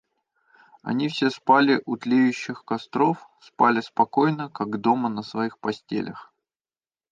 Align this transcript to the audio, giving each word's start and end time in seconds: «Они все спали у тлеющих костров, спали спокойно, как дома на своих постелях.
«Они 0.81 1.09
все 1.09 1.29
спали 1.29 1.83
у 1.85 1.95
тлеющих 1.95 2.65
костров, 2.65 3.29
спали 3.39 3.81
спокойно, 3.81 4.49
как 4.49 4.79
дома 4.81 5.09
на 5.09 5.21
своих 5.21 5.59
постелях. 5.59 6.33